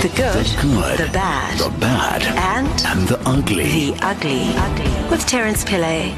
[0.00, 3.90] The good, The good, the bad, the bad, and and the ugly.
[3.90, 4.52] the ugly.
[4.54, 5.10] Ugly.
[5.10, 6.12] With Terence Pillay.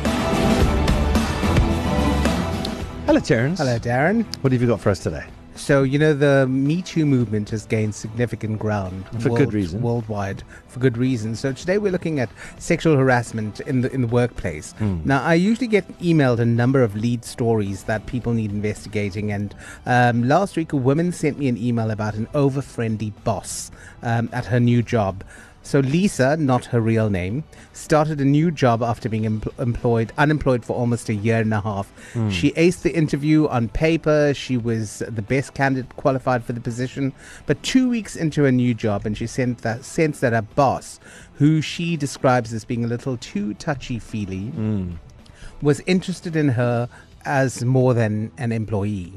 [3.07, 3.59] Hello, Terence.
[3.59, 4.25] Hello, Darren.
[4.43, 5.25] What have you got for us today?
[5.61, 9.83] So, you know, the Me Too movement has gained significant ground For good reason.
[9.83, 11.37] worldwide for good reason.
[11.37, 14.75] So today we're looking at sexual harassment in the in the workplace.
[14.81, 19.55] Now, I usually get emailed a number of lead stories that people need investigating, and
[19.85, 23.71] um, last week a woman sent me an email about an over-friendly boss
[24.03, 25.23] um, at her new job.
[25.63, 30.65] So Lisa, not her real name, started a new job after being em- employed, unemployed
[30.65, 31.89] for almost a year and a half.
[32.13, 32.31] Hmm.
[32.31, 34.33] She aced the interview on paper.
[34.35, 37.13] She was the best candidate qualified for the position.
[37.47, 40.99] But two weeks into her new job, and she sent that sensed that her boss,
[41.35, 44.93] who she describes as being a little too touchy feely, hmm.
[45.61, 46.89] was interested in her
[47.25, 49.13] as more than an employee.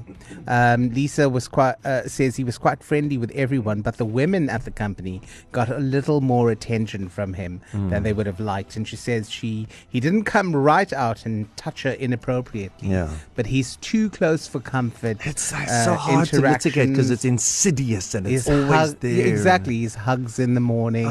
[0.48, 4.50] Um, Lisa was quite uh, says he was quite friendly with everyone, but the women
[4.50, 5.22] at the company
[5.52, 8.76] got a little more attention from him than they would have liked.
[8.76, 12.90] And she says she he didn't come right out and touch her inappropriately.
[12.90, 13.10] Yeah.
[13.36, 15.18] but he's too close for comfort.
[15.26, 19.00] It's like uh, so hard to mitigate because it's insidious and it's His always hug-
[19.00, 19.28] there.
[19.28, 19.82] Exactly.
[19.82, 21.08] His hugs in the morning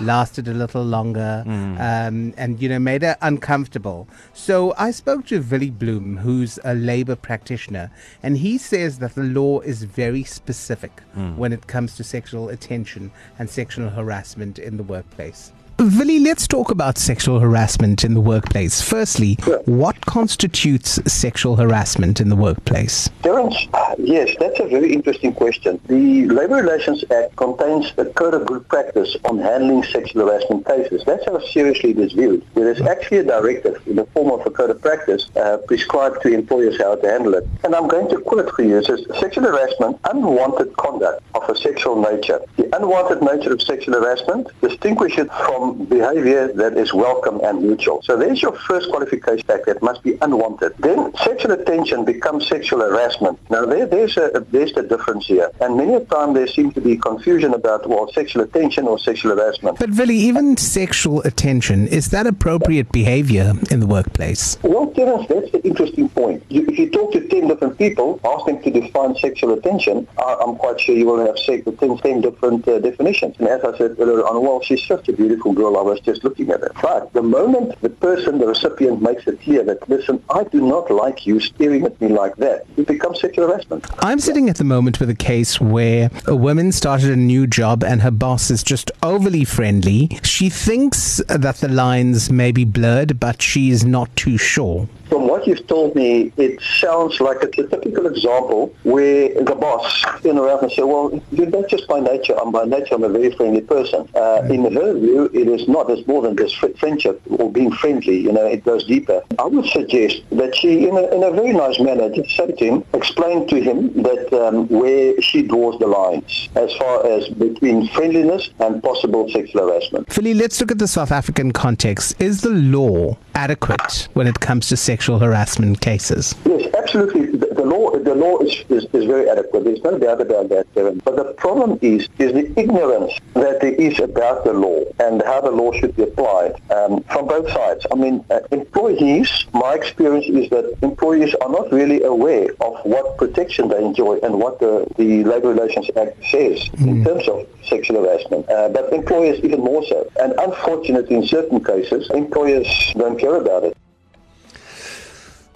[0.00, 1.80] lasted a little longer Mm.
[1.80, 4.08] um, and, you know, made her uncomfortable.
[4.32, 7.90] So I spoke to Willie Bloom, who's a labor practitioner,
[8.22, 11.36] and he says that the law is very specific Mm.
[11.36, 15.52] when it comes to sexual attention and sexual harassment in the workplace.
[15.80, 18.82] Willie, let's talk about sexual harassment in the workplace.
[18.82, 23.08] Firstly, what constitutes sexual harassment in the workplace?
[23.22, 23.56] Terence,
[23.96, 25.80] yes, that's a very interesting question.
[25.86, 31.02] The Labour Relations Act contains a code of good practice on handling sexual harassment cases.
[31.06, 32.44] That's how seriously it is viewed.
[32.52, 36.20] There is actually a directive in the form of a code of practice uh, prescribed
[36.24, 37.48] to employers how to handle it.
[37.64, 38.76] And I'm going to quote for you.
[38.76, 42.40] It says, sexual harassment, unwanted conduct a sexual nature.
[42.56, 48.02] The unwanted nature of sexual harassment distinguishes it from behavior that is welcome and mutual.
[48.02, 50.72] So there's your first qualification fact that must be unwanted.
[50.78, 53.38] Then sexual attention becomes sexual harassment.
[53.50, 56.80] Now there, there's a there's the difference here, and many a time there seems to
[56.80, 59.78] be confusion about well sexual attention or sexual harassment.
[59.78, 64.58] But Willie, even sexual attention, is that appropriate behavior in the workplace?
[64.62, 66.42] Well, Terence, that's the interesting point.
[66.48, 70.36] You, if you talk to 10 different people, ask them to define sexual attention, I,
[70.42, 73.36] I'm quite sure you will have se- 10, 10 different uh, definitions.
[73.38, 76.24] And as I said earlier on, well, she's such a beautiful girl, I was just
[76.24, 76.72] looking at her.
[76.82, 80.90] But the moment the person, the recipient, makes it clear that, listen, I do not
[80.90, 83.86] like you staring at me like that, it becomes sexual harassment.
[84.00, 87.82] I'm sitting at the moment with a case where a woman started a new job
[87.84, 90.08] and her boss is just overly friendly.
[90.22, 94.88] She thinks that the lines may be blurred, but she is not too sure.
[95.10, 100.04] From what you've told me, it sounds like it's a typical example where the boss
[100.22, 102.38] turn around and say, well, you're not just by nature.
[102.40, 104.08] I'm by nature, I'm a very friendly person.
[104.14, 105.90] Uh, in her view, it is not.
[105.90, 108.18] It's more than just friendship or being friendly.
[108.18, 109.20] You know, it goes deeper.
[109.38, 112.64] I would suggest that she, in a, in a very nice manner, just say to
[112.64, 117.88] him, explain to him that um, where she draws the lines as far as between
[117.88, 120.12] friendliness and possible sexual harassment.
[120.12, 122.14] Philly, let's look at the South African context.
[122.20, 126.34] Is the law adequate when it comes to sexual harassment cases?
[126.44, 127.24] Yes, absolutely.
[127.24, 129.64] The, the law, the law is, is, is very adequate.
[129.64, 131.00] There's no doubt about that, Kevin.
[131.02, 135.40] But the problem is, is the ignorance that there is about the law and how
[135.40, 137.86] the law should be applied um, from both sides.
[137.90, 143.16] I mean, uh, employees, my experience is that employees are not really aware of what
[143.16, 148.04] protection they enjoy and what the, the Labour Relations Act says in terms of sexual
[148.04, 148.46] harassment.
[148.50, 150.06] Uh, but employers even more so.
[150.20, 152.68] And unfortunately, in certain cases, employers
[152.98, 153.74] don't care about it.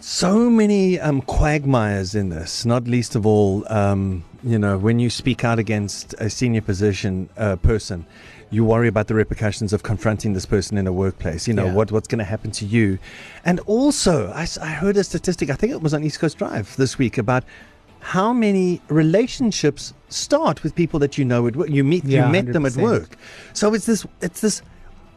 [0.07, 5.09] So many um, quagmires in this, not least of all, um, you know, when you
[5.09, 8.05] speak out against a senior position uh, person,
[8.51, 11.49] you worry about the repercussions of confronting this person in a workplace.
[11.49, 11.73] You know, Yeah.
[11.73, 12.99] what, what's going to happen to you.
[13.47, 16.99] And also, I heard a statistic, I think it was on East Coast Drive this
[16.99, 17.43] week, about
[18.01, 21.71] how many relationships start with people that you know at work.
[21.71, 23.17] You meet, Yeah, you met them at work.
[23.55, 24.61] So it's this, it's this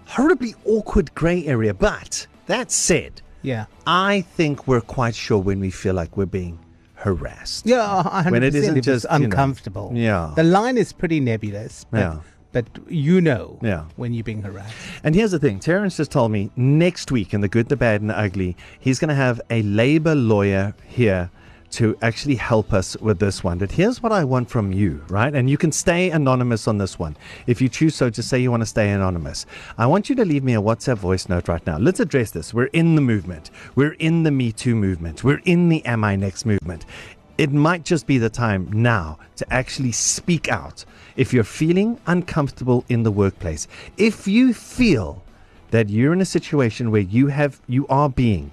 [0.05, 1.73] horribly awkward grey area.
[1.73, 3.65] But that said, Yeah.
[3.85, 6.59] I think we're quite sure when we feel like we're being
[6.95, 7.65] harassed.
[7.65, 9.91] Yeah, a hundred When it isn't just, you know, uncomfortable.
[9.93, 10.33] yeah.
[10.35, 11.85] The line is pretty nebulous.
[11.91, 12.19] But, Yeah.
[12.53, 13.83] But you know Yeah.
[13.97, 14.73] when you're being harassed.
[15.03, 18.01] And here's the thing Terence just told me next week in The Good, the Bad,
[18.01, 21.29] and the Ugly, he's going to have a labor lawyer here
[21.69, 23.57] to actually help us with this one.
[23.57, 25.33] But here's what I want from you, right?
[25.33, 27.17] And you can stay anonymous on this one.
[27.45, 29.45] If you choose so, just say you want to stay anonymous.
[29.77, 31.77] I want you to leave me a WhatsApp voice note right now.
[31.77, 32.53] Let's address this.
[32.53, 33.51] We're in the movement.
[33.75, 35.23] We're in the Me Too movement.
[35.23, 36.85] We're in the Am I Next movement.
[37.37, 40.83] it might just be the time now to actually speak out
[41.15, 43.67] if you're feeling uncomfortable in the workplace.
[43.97, 45.23] If you feel
[45.71, 48.51] that you're in a situation where you have you are being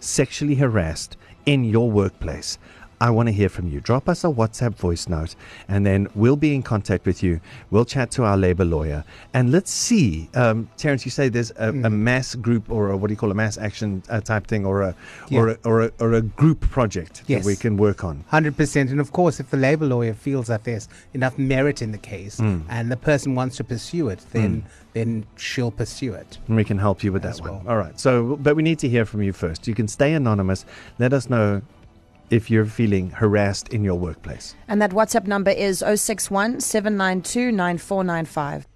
[0.00, 1.16] sexually harassed
[1.48, 2.58] in your workplace,
[3.00, 3.80] I want to hear from you.
[3.80, 5.34] Drop us a WhatsApp voice note,
[5.68, 7.40] and then we'll be in contact with you.
[7.70, 10.28] We'll chat to our labor lawyer, and let's see.
[10.34, 13.30] Um, Terence, you say there's a, a mass group or a, what do you call
[13.30, 14.94] a mass action uh, type thing, or a
[15.32, 17.42] or, a, or a or a group project Yes.
[17.44, 18.24] that we can work on.
[18.28, 21.92] Hundred percent, and of course, if the labour lawyer feels that there's enough merit in
[21.92, 22.62] the case Mm.
[22.68, 26.38] and the person wants to pursue it, then then she'll pursue it.
[26.48, 27.66] And we can help you with that As one.
[27.68, 27.98] All right.
[28.00, 29.68] So, but we need to hear from you first.
[29.68, 30.64] You can stay anonymous.
[30.98, 31.62] Let us know
[32.30, 34.54] if you're feeling harassed in your workplace.
[34.68, 38.66] And that WhatsApp number is 061 792 9495.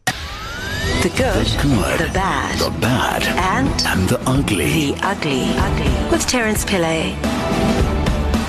[1.02, 4.93] The good, good, the bad, the bad, and and the ugly.
[4.93, 5.43] the ugly.
[5.56, 6.10] Ugly.
[6.12, 7.16] With Terence Pillay.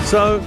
[0.04, 0.38] So,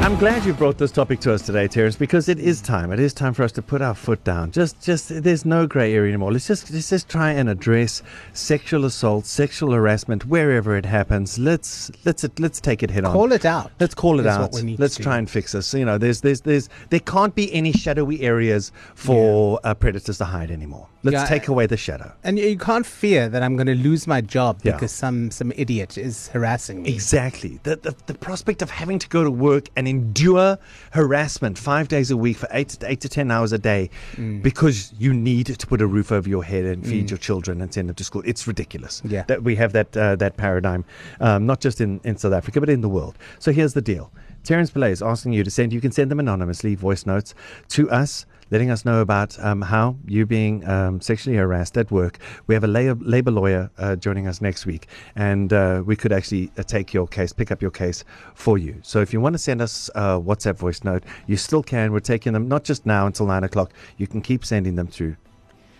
[0.00, 2.92] I'm glad you brought this topic to us today, Terence, because it is time.
[2.92, 4.52] It is time for us to put our foot down.
[4.52, 6.32] Just, just, there's no grey area anymore.
[6.32, 8.02] Let's just, let's just try and address
[8.32, 11.38] sexual assault, sexual harassment wherever it happens.
[11.38, 13.12] Let's, let's, let's take it head on.
[13.12, 13.70] Call it out.
[13.80, 14.40] Let's call it out.
[14.40, 15.18] what we need Let's try do.
[15.18, 15.74] and fix this.
[15.74, 20.24] You know, there's, there's, there's, there can't be any shadowy areas for uh, predators to
[20.24, 20.88] hide anymore.
[21.04, 22.12] Let's Yeah, take away the shadow.
[22.24, 24.72] And you- can't fear that I'm going to lose my job Yeah.
[24.72, 26.92] because some some idiot is harassing me.
[26.92, 27.60] Exactly.
[27.62, 30.58] The, the, the prospect of having to go to work and endure
[30.92, 34.42] harassment five days a week for eight to, eight to 10 hours a day Mm.
[34.42, 37.72] because you need to put a roof over your head and feed your children and
[37.72, 38.22] send them to school.
[38.24, 39.22] It's ridiculous Yeah.
[39.28, 40.84] that we have that, uh, that paradigm,
[41.20, 43.16] um, not just in, in South Africa, but in the world.
[43.38, 44.10] So here's the deal.
[44.44, 47.34] Terence Pillay is asking you to send, you can send them anonymously, voice notes
[47.70, 48.26] to us.
[48.50, 52.18] Letting us know about um, how you're being um, sexually harassed at work.
[52.46, 54.86] We have a labor, labor lawyer uh, joining us next week,
[55.16, 58.04] and uh, we could actually uh, take your case, pick up your case
[58.34, 58.80] for you.
[58.82, 61.92] So if you want to send us a WhatsApp voice note, you still can.
[61.92, 63.72] We're taking them not just now until nine o'clock.
[63.98, 65.16] You can keep sending them through.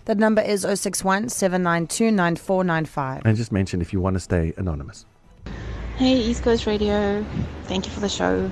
[0.05, 3.23] That number is 061 792 9495.
[3.25, 5.07] And just mention if you want to stay anonymous.
[5.97, 7.25] Hey, East Coast Radio.
[7.65, 8.51] Thank you for the show.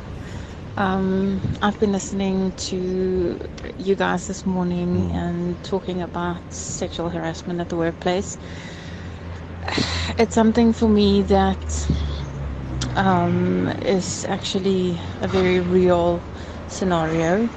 [0.76, 3.40] Um, I've been listening to
[3.78, 8.36] you guys this morning and talking about sexual harassment at the workplace.
[10.18, 11.88] It's something for me that
[12.94, 16.20] um, is actually a very real
[16.68, 17.48] scenario.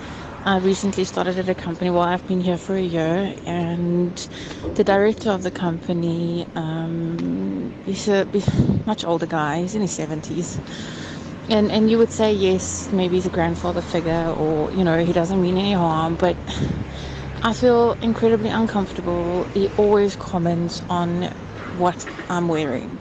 [0.45, 4.15] I recently started at a company, well, I've been here for a year, and
[4.75, 9.81] the director of the company, um, he's a he's a much older guy, he's in
[9.81, 10.57] his 70s.
[11.49, 15.13] And, and you would say, yes, maybe he's a grandfather figure, or, you know, he
[15.13, 16.37] doesn't mean any harm, but
[17.43, 19.49] I feel incredibly uncomfortable.
[19.53, 21.23] He always comments on
[21.77, 22.99] what I'm wearing.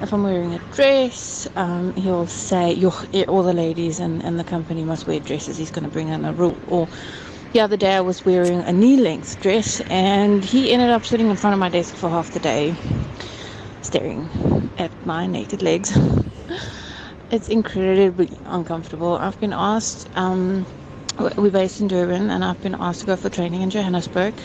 [0.00, 2.80] If I'm wearing a dress, um, he'll say,
[3.26, 5.56] all the ladies in, in the company must wear dresses.
[5.56, 6.62] He's going to bring in a rule.
[6.68, 6.88] Or
[7.52, 11.30] the other day, I was wearing a knee length dress, and he ended up sitting
[11.30, 12.76] in front of my desk for half the day,
[13.82, 15.98] staring at my naked legs.
[17.30, 19.16] it's incredibly uncomfortable.
[19.16, 20.66] I've been asked, um,
[21.36, 24.40] we're based in Durban, and I've been asked to go for training in Johannesburg.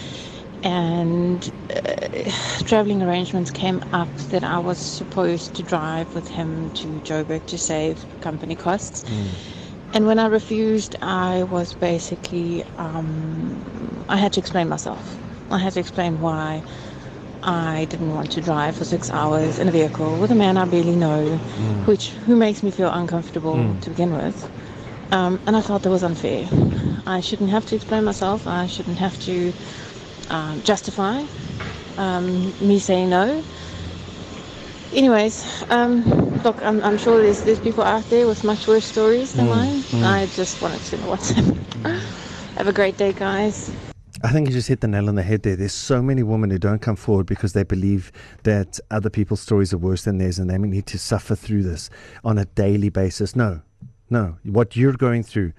[0.63, 2.31] And uh,
[2.65, 7.57] traveling arrangements came up that I was supposed to drive with him to Joburg to
[7.57, 9.03] save company costs.
[9.93, 15.19] And when I refused, I was basically, um, I had to explain myself.
[15.51, 16.63] I had to explain why
[17.45, 20.65] I didn't want to drive for six hours in a vehicle with a man I
[20.65, 21.37] barely know,
[21.85, 24.49] which who makes me feel uncomfortable to begin with.
[25.11, 26.47] Um, and I felt that was unfair.
[27.05, 28.47] I shouldn't have to explain myself.
[28.47, 29.53] I shouldn't have to
[30.29, 31.23] um, justify
[31.97, 33.43] um, me saying no.
[34.93, 36.03] Anyways, um,
[36.43, 39.83] look, I'm, I'm sure there's there's people out there with much worse stories than mine.
[40.03, 43.71] I just wanted to know what's Have a great day, guys.
[44.23, 45.55] I think you just hit the nail on the head there.
[45.57, 48.11] There's so many women who don't come forward because they believe
[48.43, 51.89] that other people's stories are worse than theirs and they need to suffer through this
[52.23, 53.35] on a daily basis.
[53.35, 53.61] No,
[54.09, 54.37] no.
[54.43, 55.51] What you're going through,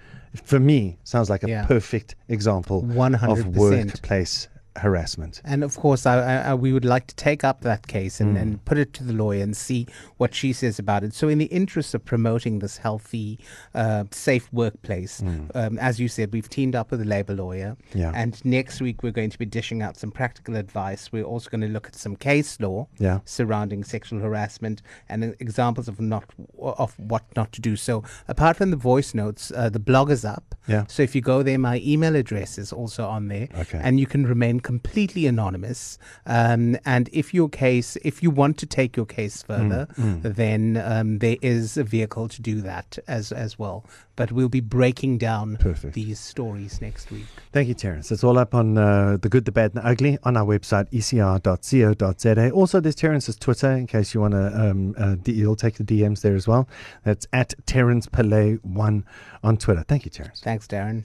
[0.44, 1.66] for me, sounds like a Yeah.
[1.66, 3.54] perfect example of 100%.
[3.54, 5.40] workplace harassment.
[5.44, 8.64] And of course, I, I, we would like to take up that case and, and
[8.64, 11.14] put it to the lawyer and see what she says about it.
[11.14, 13.38] So, in the interest of promoting this healthy,
[13.74, 15.22] uh, safe workplace,
[15.54, 17.76] um, as you said, we've teamed up with a labor lawyer.
[17.94, 18.12] Yeah.
[18.14, 21.12] And next week, we're going to be dishing out some practical advice.
[21.12, 23.20] We're also going to look at some case law Yeah.
[23.24, 26.24] surrounding sexual harassment and uh, examples of not
[26.58, 27.76] of what not to do.
[27.76, 30.54] So, apart from the voice notes, uh, the blog is up.
[30.66, 30.84] Yeah.
[30.88, 33.80] So if you go there, my email address is also on there, Okay.
[33.82, 35.98] and you can remain completely anonymous.
[36.26, 41.18] Um, and if your case, if you want to take your case further, then um,
[41.18, 43.84] there is a vehicle to do that as as well.
[44.16, 45.94] But we'll be breaking down Perfect.
[45.94, 47.26] these stories next week.
[47.52, 48.10] Thank you, Terence.
[48.12, 50.88] It's all up on uh, the good, the bad, and the ugly on our website,
[50.90, 52.50] ecr.co.za.
[52.50, 56.20] Also, there's Terence's Twitter in case you want to, um, uh, you'll take the DMs
[56.20, 56.68] there as well.
[57.02, 59.02] That's at Terence Pillay1
[59.42, 59.84] on Twitter.
[59.86, 60.40] Thank you, Terence.
[60.40, 61.02] Thanks, Darren.